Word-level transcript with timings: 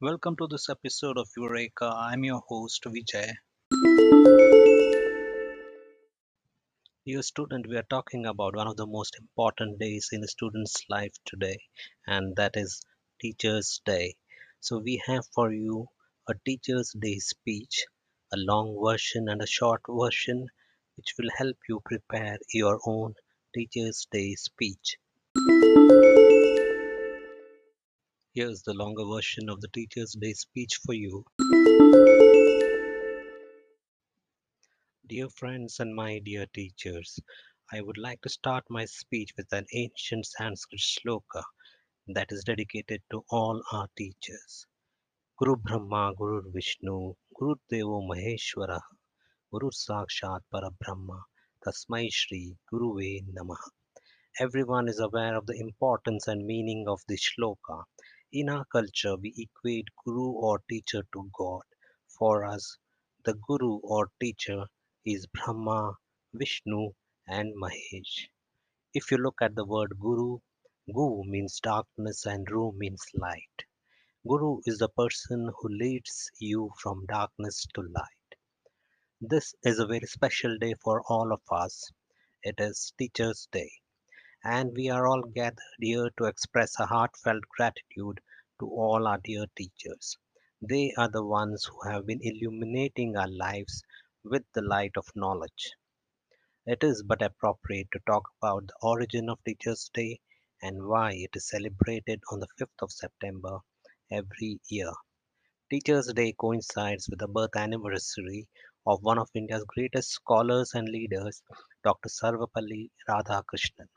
Welcome 0.00 0.36
to 0.36 0.46
this 0.46 0.68
episode 0.70 1.18
of 1.18 1.28
Eureka. 1.36 1.86
I'm 1.92 2.22
your 2.22 2.40
host 2.46 2.84
Vijay. 2.84 3.32
Dear 7.04 7.22
student, 7.22 7.66
we 7.68 7.76
are 7.76 7.86
talking 7.90 8.24
about 8.24 8.54
one 8.54 8.68
of 8.68 8.76
the 8.76 8.86
most 8.86 9.16
important 9.18 9.80
days 9.80 10.10
in 10.12 10.22
a 10.22 10.28
student's 10.28 10.84
life 10.88 11.14
today, 11.24 11.58
and 12.06 12.36
that 12.36 12.52
is 12.54 12.80
Teachers' 13.20 13.80
Day. 13.84 14.14
So, 14.60 14.78
we 14.78 15.02
have 15.04 15.24
for 15.34 15.52
you 15.52 15.88
a 16.28 16.34
Teachers' 16.46 16.92
Day 16.96 17.18
speech, 17.18 17.84
a 18.32 18.36
long 18.36 18.80
version 18.80 19.28
and 19.28 19.42
a 19.42 19.48
short 19.48 19.80
version, 19.88 20.46
which 20.96 21.14
will 21.18 21.30
help 21.36 21.56
you 21.68 21.82
prepare 21.84 22.38
your 22.54 22.78
own 22.86 23.14
Teachers' 23.52 24.06
Day 24.12 24.36
speech. 24.36 24.96
Here's 28.38 28.62
the 28.62 28.72
longer 28.72 29.04
version 29.04 29.48
of 29.48 29.60
the 29.60 29.66
Teachers' 29.66 30.12
Day 30.12 30.32
speech 30.32 30.78
for 30.86 30.92
you. 30.92 31.24
Dear 35.08 35.28
friends 35.28 35.80
and 35.80 35.92
my 35.92 36.20
dear 36.20 36.46
teachers, 36.54 37.18
I 37.72 37.80
would 37.80 37.98
like 37.98 38.20
to 38.20 38.28
start 38.28 38.62
my 38.70 38.84
speech 38.84 39.32
with 39.36 39.52
an 39.52 39.66
ancient 39.74 40.24
Sanskrit 40.24 40.80
shloka 40.80 41.42
that 42.14 42.30
is 42.30 42.44
dedicated 42.44 43.02
to 43.10 43.24
all 43.28 43.60
our 43.72 43.88
teachers. 43.96 44.66
Guru 45.40 45.56
Brahma, 45.56 46.14
Guru 46.16 46.48
Vishnu, 46.52 47.14
Guru 47.34 47.56
Devo 47.72 48.08
Maheshwara, 48.08 48.78
Guru 49.50 49.70
Sakshat 49.72 50.42
Parabrahma, 50.54 51.22
Tasmai 51.66 52.06
Shri 52.12 52.56
Guruve 52.72 53.24
Namaha. 53.36 53.70
Everyone 54.38 54.86
is 54.86 55.00
aware 55.00 55.36
of 55.36 55.46
the 55.46 55.58
importance 55.58 56.28
and 56.28 56.46
meaning 56.46 56.84
of 56.86 57.00
this 57.08 57.28
shloka. 57.32 57.82
In 58.32 58.50
our 58.50 58.64
culture, 58.66 59.16
we 59.16 59.34
equate 59.38 59.88
guru 60.04 60.32
or 60.32 60.62
teacher 60.68 61.02
to 61.14 61.30
God. 61.32 61.62
For 62.18 62.44
us, 62.44 62.76
the 63.24 63.34
guru 63.34 63.78
or 63.82 64.10
teacher 64.20 64.66
is 65.06 65.26
Brahma, 65.28 65.94
Vishnu, 66.34 66.90
and 67.26 67.54
Mahesh. 67.56 68.28
If 68.94 69.10
you 69.10 69.18
look 69.18 69.42
at 69.42 69.54
the 69.54 69.64
word 69.64 69.98
guru, 69.98 70.38
gu 70.94 71.24
means 71.26 71.60
darkness 71.60 72.26
and 72.26 72.50
ru 72.50 72.72
means 72.76 73.02
light. 73.14 73.64
Guru 74.28 74.60
is 74.66 74.78
the 74.78 74.90
person 74.90 75.50
who 75.58 75.68
leads 75.70 76.30
you 76.38 76.70
from 76.80 77.06
darkness 77.06 77.66
to 77.74 77.82
light. 77.82 78.38
This 79.20 79.54
is 79.64 79.78
a 79.78 79.86
very 79.86 80.06
special 80.06 80.58
day 80.58 80.74
for 80.82 81.02
all 81.08 81.32
of 81.32 81.42
us. 81.50 81.90
It 82.42 82.56
is 82.58 82.92
Teachers' 82.98 83.48
Day, 83.52 83.70
and 84.44 84.72
we 84.76 84.88
are 84.88 85.06
all 85.06 85.22
gathered 85.22 85.58
here 85.80 86.10
to 86.16 86.24
express 86.24 86.78
a 86.78 86.86
heartfelt 86.86 87.42
gratitude 87.56 88.20
to 88.60 88.66
all 88.66 89.06
our 89.06 89.18
dear 89.18 89.46
teachers. 89.56 90.16
They 90.60 90.92
are 90.96 91.10
the 91.10 91.24
ones 91.24 91.64
who 91.64 91.90
have 91.90 92.06
been 92.06 92.20
illuminating 92.22 93.16
our 93.16 93.28
lives 93.28 93.82
with 94.24 94.44
the 94.54 94.62
light 94.62 94.96
of 94.96 95.06
knowledge. 95.14 95.72
It 96.66 96.84
is 96.84 97.02
but 97.02 97.22
appropriate 97.22 97.88
to 97.92 98.00
talk 98.06 98.28
about 98.40 98.66
the 98.66 98.74
origin 98.82 99.28
of 99.28 99.42
Teachers' 99.44 99.90
Day 99.92 100.20
and 100.62 100.86
why 100.86 101.12
it 101.14 101.30
is 101.34 101.48
celebrated 101.48 102.20
on 102.30 102.40
the 102.40 102.48
5th 102.60 102.82
of 102.82 102.92
September 102.92 103.58
every 104.10 104.60
year. 104.68 104.92
Teachers' 105.70 106.12
Day 106.12 106.32
coincides 106.32 107.08
with 107.08 107.18
the 107.18 107.28
birth 107.28 107.56
anniversary 107.56 108.48
of 108.86 109.02
one 109.02 109.18
of 109.18 109.30
India's 109.34 109.64
greatest 109.64 110.10
scholars 110.10 110.72
and 110.74 110.88
leaders, 110.88 111.42
Dr. 111.84 112.08
Sarvepalli 112.08 112.90
Radhakrishnan. 113.08 113.88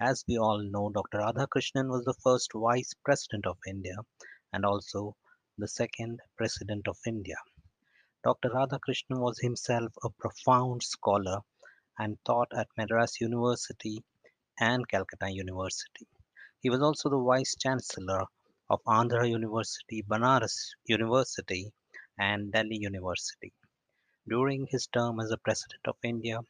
As 0.00 0.24
we 0.28 0.38
all 0.38 0.62
know, 0.62 0.90
Dr. 0.90 1.18
Radhakrishnan 1.18 1.88
was 1.88 2.04
the 2.04 2.14
first 2.22 2.52
Vice 2.54 2.94
President 3.04 3.46
of 3.46 3.58
India 3.66 3.96
and 4.52 4.64
also 4.64 5.16
the 5.56 5.66
second 5.66 6.20
President 6.36 6.86
of 6.86 6.96
India. 7.04 7.34
Dr. 8.22 8.50
Radhakrishnan 8.50 9.18
was 9.18 9.40
himself 9.40 9.92
a 10.04 10.10
profound 10.10 10.84
scholar 10.84 11.40
and 11.98 12.16
taught 12.24 12.52
at 12.54 12.68
Madras 12.76 13.20
University 13.20 14.04
and 14.60 14.88
Calcutta 14.88 15.32
University. 15.32 16.06
He 16.60 16.70
was 16.70 16.80
also 16.80 17.10
the 17.10 17.18
Vice 17.18 17.56
Chancellor 17.56 18.24
of 18.70 18.80
Andhra 18.84 19.28
University, 19.28 20.04
Banaras 20.04 20.76
University, 20.86 21.72
and 22.16 22.52
Delhi 22.52 22.76
University. 22.76 23.52
During 24.28 24.68
his 24.68 24.86
term 24.86 25.18
as 25.18 25.30
the 25.30 25.38
President 25.38 25.88
of 25.88 25.96
India, 26.04 26.40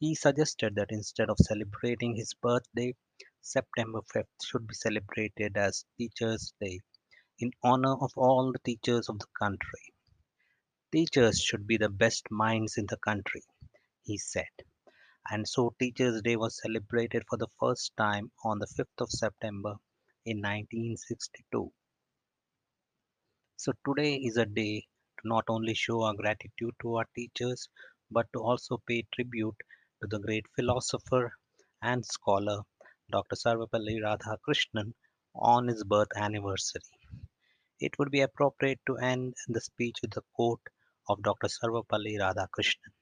he 0.00 0.14
suggested 0.14 0.74
that 0.74 0.90
instead 0.90 1.30
of 1.30 1.38
celebrating 1.38 2.14
his 2.16 2.34
birthday, 2.34 2.94
September 3.40 4.00
5th 4.14 4.44
should 4.44 4.66
be 4.66 4.74
celebrated 4.74 5.56
as 5.56 5.84
Teachers' 5.98 6.52
Day 6.60 6.80
in 7.38 7.52
honor 7.62 7.94
of 8.00 8.10
all 8.16 8.52
the 8.52 8.58
teachers 8.60 9.08
of 9.08 9.18
the 9.18 9.26
country. 9.38 9.92
Teachers 10.92 11.40
should 11.40 11.66
be 11.66 11.76
the 11.76 11.88
best 11.88 12.30
minds 12.30 12.76
in 12.76 12.86
the 12.86 12.96
country, 12.98 13.42
he 14.02 14.18
said. 14.18 14.50
And 15.30 15.48
so 15.48 15.74
Teachers' 15.78 16.22
Day 16.22 16.36
was 16.36 16.60
celebrated 16.60 17.24
for 17.28 17.36
the 17.36 17.48
first 17.58 17.96
time 17.96 18.30
on 18.44 18.58
the 18.58 18.66
5th 18.66 19.00
of 19.00 19.10
September 19.10 19.76
in 20.26 20.38
1962. 20.38 21.72
So 23.56 23.72
today 23.86 24.16
is 24.16 24.36
a 24.36 24.46
day 24.46 24.86
to 25.20 25.28
not 25.28 25.44
only 25.48 25.74
show 25.74 26.02
our 26.02 26.14
gratitude 26.14 26.74
to 26.82 26.96
our 26.96 27.06
teachers, 27.14 27.68
but 28.10 28.26
to 28.34 28.40
also 28.40 28.82
pay 28.86 29.04
tribute 29.14 29.56
to 30.04 30.18
the 30.18 30.22
great 30.22 30.46
philosopher 30.54 31.32
and 31.80 32.04
scholar 32.04 32.60
Dr. 33.10 33.36
Sarvepalli 33.36 34.02
Radhakrishnan 34.02 34.92
on 35.34 35.68
his 35.68 35.82
birth 35.84 36.08
anniversary. 36.16 36.82
It 37.80 37.98
would 37.98 38.10
be 38.10 38.20
appropriate 38.20 38.80
to 38.86 38.98
end 38.98 39.34
the 39.48 39.60
speech 39.62 39.96
with 40.02 40.16
a 40.18 40.22
quote 40.34 40.60
of 41.08 41.22
Dr. 41.22 41.48
Sarvepalli 41.48 42.18
Radhakrishnan. 42.18 42.92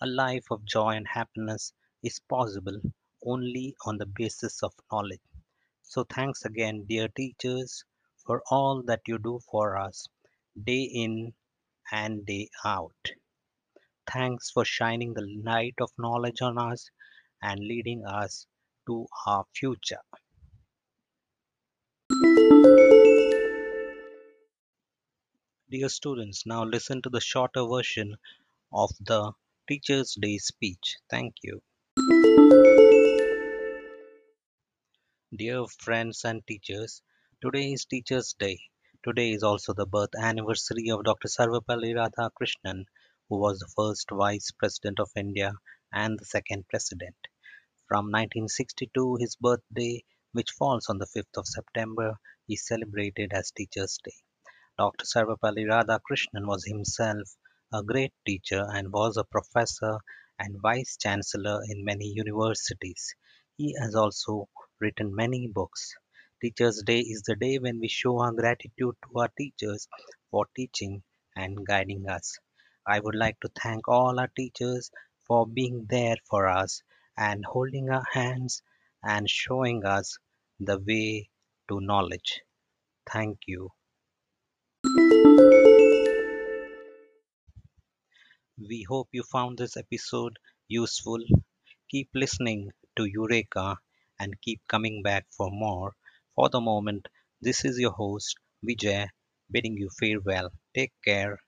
A 0.00 0.06
life 0.06 0.46
of 0.50 0.64
joy 0.64 0.96
and 0.96 1.06
happiness 1.06 1.72
is 2.02 2.20
possible 2.28 2.80
only 3.24 3.76
on 3.86 3.98
the 3.98 4.06
basis 4.06 4.64
of 4.64 4.72
knowledge. 4.90 5.20
So, 5.82 6.04
thanks 6.04 6.44
again, 6.44 6.86
dear 6.88 7.06
teachers, 7.06 7.84
for 8.26 8.42
all 8.50 8.82
that 8.84 9.02
you 9.06 9.18
do 9.18 9.38
for 9.48 9.76
us 9.76 10.08
day 10.60 10.82
in 10.82 11.34
and 11.92 12.26
day 12.26 12.48
out. 12.64 13.12
Thanks 14.10 14.50
for 14.50 14.64
shining 14.64 15.14
the 15.14 15.26
light 15.44 15.74
of 15.80 15.90
knowledge 15.98 16.42
on 16.42 16.58
us 16.58 16.90
and 17.42 17.60
leading 17.60 18.04
us 18.04 18.46
to 18.86 19.06
our 19.26 19.44
future. 19.54 20.00
Dear 25.70 25.88
students, 25.88 26.44
now 26.44 26.64
listen 26.64 27.00
to 27.02 27.10
the 27.10 27.20
shorter 27.20 27.64
version 27.64 28.16
of 28.72 28.90
the 29.00 29.32
Teachers' 29.68 30.16
Day 30.20 30.38
speech. 30.38 30.96
Thank 31.08 31.36
you. 31.42 31.62
Dear 35.34 35.64
friends 35.80 36.24
and 36.24 36.46
teachers, 36.46 37.00
today 37.40 37.72
is 37.72 37.86
Teachers' 37.86 38.34
Day. 38.38 38.58
Today 39.02 39.30
is 39.30 39.42
also 39.42 39.72
the 39.72 39.86
birth 39.86 40.14
anniversary 40.20 40.90
of 40.90 41.04
Dr. 41.04 41.28
Sarvepalli 41.28 41.94
Radhakrishnan, 41.94 42.84
who 43.32 43.38
was 43.38 43.60
the 43.60 43.72
first 43.74 44.10
Vice 44.10 44.50
President 44.58 45.00
of 45.00 45.10
India 45.16 45.52
and 45.90 46.18
the 46.18 46.24
second 46.26 46.68
President. 46.68 47.16
From 47.88 48.12
1962, 48.12 49.16
his 49.20 49.36
birthday, 49.36 50.04
which 50.32 50.50
falls 50.50 50.90
on 50.90 50.98
the 50.98 51.06
5th 51.06 51.38
of 51.38 51.48
September, 51.48 52.18
is 52.46 52.66
celebrated 52.66 53.32
as 53.32 53.50
Teachers' 53.50 53.98
Day. 54.04 54.12
Dr. 54.76 55.06
Sarvepalli 55.06 55.64
Radhakrishnan 55.64 56.46
was 56.46 56.66
himself 56.66 57.26
a 57.72 57.82
great 57.82 58.12
teacher 58.26 58.66
and 58.70 58.92
was 58.92 59.16
a 59.16 59.24
professor 59.24 59.96
and 60.38 60.60
vice 60.60 60.98
chancellor 60.98 61.62
in 61.70 61.86
many 61.86 62.08
universities. 62.08 63.14
He 63.56 63.74
has 63.80 63.94
also 63.94 64.50
written 64.78 65.16
many 65.16 65.48
books. 65.48 65.94
Teachers' 66.42 66.82
Day 66.84 67.00
is 67.00 67.22
the 67.22 67.36
day 67.36 67.58
when 67.58 67.80
we 67.80 67.88
show 67.88 68.18
our 68.18 68.32
gratitude 68.32 68.96
to 69.04 69.18
our 69.18 69.30
teachers 69.38 69.88
for 70.30 70.44
teaching 70.54 71.02
and 71.34 71.64
guiding 71.64 72.06
us. 72.10 72.38
I 72.86 72.98
would 72.98 73.14
like 73.14 73.38
to 73.40 73.48
thank 73.48 73.86
all 73.88 74.18
our 74.18 74.28
teachers 74.28 74.90
for 75.26 75.46
being 75.46 75.86
there 75.88 76.16
for 76.28 76.48
us 76.48 76.82
and 77.16 77.44
holding 77.44 77.90
our 77.90 78.04
hands 78.12 78.62
and 79.02 79.30
showing 79.30 79.84
us 79.84 80.18
the 80.58 80.78
way 80.78 81.30
to 81.68 81.80
knowledge. 81.80 82.40
Thank 83.08 83.40
you. 83.46 83.70
We 88.58 88.84
hope 88.88 89.08
you 89.12 89.22
found 89.22 89.58
this 89.58 89.76
episode 89.76 90.38
useful. 90.68 91.18
Keep 91.88 92.10
listening 92.14 92.70
to 92.96 93.04
Eureka 93.04 93.78
and 94.18 94.40
keep 94.40 94.60
coming 94.68 95.02
back 95.02 95.26
for 95.30 95.50
more. 95.50 95.94
For 96.34 96.48
the 96.48 96.60
moment, 96.60 97.08
this 97.40 97.64
is 97.64 97.78
your 97.78 97.92
host, 97.92 98.36
Vijay, 98.64 99.08
bidding 99.50 99.76
you 99.76 99.90
farewell. 99.98 100.50
Take 100.74 100.92
care 101.04 101.38